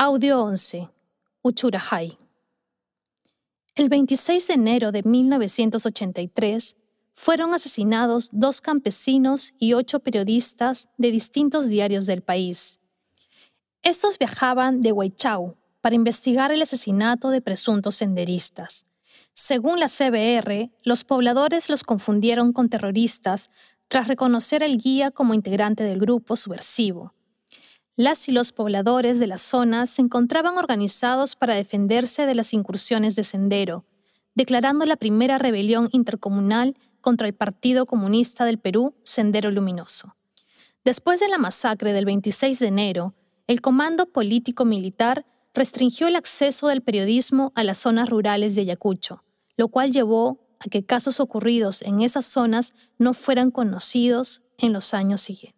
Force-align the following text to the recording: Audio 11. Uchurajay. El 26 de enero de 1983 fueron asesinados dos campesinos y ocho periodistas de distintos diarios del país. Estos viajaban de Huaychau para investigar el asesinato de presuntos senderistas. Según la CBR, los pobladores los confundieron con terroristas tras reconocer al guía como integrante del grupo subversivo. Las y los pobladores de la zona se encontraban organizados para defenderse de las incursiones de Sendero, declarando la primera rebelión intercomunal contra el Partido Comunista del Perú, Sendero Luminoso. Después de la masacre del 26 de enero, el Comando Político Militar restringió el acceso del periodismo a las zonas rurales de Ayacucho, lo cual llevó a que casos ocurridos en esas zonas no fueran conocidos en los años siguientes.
Audio 0.00 0.40
11. 0.44 0.90
Uchurajay. 1.42 2.16
El 3.74 3.88
26 3.88 4.46
de 4.46 4.54
enero 4.54 4.92
de 4.92 5.02
1983 5.02 6.76
fueron 7.14 7.52
asesinados 7.52 8.28
dos 8.30 8.60
campesinos 8.60 9.54
y 9.58 9.72
ocho 9.72 9.98
periodistas 9.98 10.88
de 10.98 11.10
distintos 11.10 11.68
diarios 11.68 12.06
del 12.06 12.22
país. 12.22 12.78
Estos 13.82 14.20
viajaban 14.20 14.82
de 14.82 14.92
Huaychau 14.92 15.56
para 15.80 15.96
investigar 15.96 16.52
el 16.52 16.62
asesinato 16.62 17.30
de 17.30 17.40
presuntos 17.40 17.96
senderistas. 17.96 18.86
Según 19.34 19.80
la 19.80 19.88
CBR, 19.88 20.70
los 20.84 21.02
pobladores 21.02 21.68
los 21.68 21.82
confundieron 21.82 22.52
con 22.52 22.68
terroristas 22.68 23.48
tras 23.88 24.06
reconocer 24.06 24.62
al 24.62 24.78
guía 24.78 25.10
como 25.10 25.34
integrante 25.34 25.82
del 25.82 25.98
grupo 25.98 26.36
subversivo. 26.36 27.14
Las 27.98 28.28
y 28.28 28.30
los 28.30 28.52
pobladores 28.52 29.18
de 29.18 29.26
la 29.26 29.38
zona 29.38 29.84
se 29.86 30.02
encontraban 30.02 30.56
organizados 30.56 31.34
para 31.34 31.56
defenderse 31.56 32.26
de 32.26 32.36
las 32.36 32.54
incursiones 32.54 33.16
de 33.16 33.24
Sendero, 33.24 33.86
declarando 34.36 34.86
la 34.86 34.94
primera 34.94 35.36
rebelión 35.36 35.88
intercomunal 35.90 36.76
contra 37.00 37.26
el 37.26 37.34
Partido 37.34 37.86
Comunista 37.86 38.44
del 38.44 38.60
Perú, 38.60 38.94
Sendero 39.02 39.50
Luminoso. 39.50 40.14
Después 40.84 41.18
de 41.18 41.26
la 41.26 41.38
masacre 41.38 41.92
del 41.92 42.04
26 42.04 42.60
de 42.60 42.68
enero, 42.68 43.14
el 43.48 43.60
Comando 43.60 44.06
Político 44.06 44.64
Militar 44.64 45.26
restringió 45.52 46.06
el 46.06 46.14
acceso 46.14 46.68
del 46.68 46.82
periodismo 46.82 47.50
a 47.56 47.64
las 47.64 47.78
zonas 47.78 48.08
rurales 48.08 48.54
de 48.54 48.60
Ayacucho, 48.60 49.24
lo 49.56 49.70
cual 49.70 49.90
llevó 49.90 50.46
a 50.60 50.68
que 50.70 50.86
casos 50.86 51.18
ocurridos 51.18 51.82
en 51.82 52.02
esas 52.02 52.26
zonas 52.26 52.74
no 52.96 53.12
fueran 53.12 53.50
conocidos 53.50 54.42
en 54.56 54.72
los 54.72 54.94
años 54.94 55.20
siguientes. 55.20 55.57